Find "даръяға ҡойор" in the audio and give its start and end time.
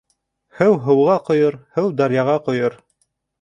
2.01-2.81